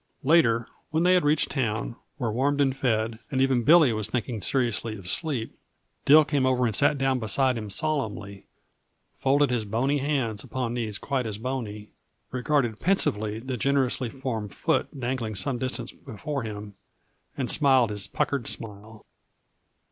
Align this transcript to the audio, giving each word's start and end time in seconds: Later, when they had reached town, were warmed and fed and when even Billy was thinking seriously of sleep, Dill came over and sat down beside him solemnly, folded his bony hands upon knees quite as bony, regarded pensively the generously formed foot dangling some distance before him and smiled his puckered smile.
Later, 0.23 0.67
when 0.89 1.03
they 1.03 1.13
had 1.13 1.23
reached 1.23 1.51
town, 1.51 1.95
were 2.17 2.31
warmed 2.31 2.59
and 2.59 2.75
fed 2.75 3.19
and 3.29 3.33
when 3.37 3.41
even 3.41 3.61
Billy 3.63 3.93
was 3.93 4.09
thinking 4.09 4.41
seriously 4.41 4.97
of 4.97 5.07
sleep, 5.07 5.55
Dill 6.05 6.25
came 6.25 6.43
over 6.43 6.65
and 6.65 6.73
sat 6.75 6.97
down 6.97 7.19
beside 7.19 7.55
him 7.55 7.69
solemnly, 7.69 8.47
folded 9.13 9.51
his 9.51 9.63
bony 9.63 9.99
hands 9.99 10.43
upon 10.43 10.73
knees 10.73 10.97
quite 10.97 11.27
as 11.27 11.37
bony, 11.37 11.91
regarded 12.31 12.79
pensively 12.79 13.37
the 13.37 13.57
generously 13.57 14.09
formed 14.09 14.55
foot 14.55 14.87
dangling 14.99 15.35
some 15.35 15.59
distance 15.59 15.91
before 15.91 16.41
him 16.41 16.73
and 17.37 17.51
smiled 17.51 17.91
his 17.91 18.07
puckered 18.07 18.47
smile. 18.47 19.05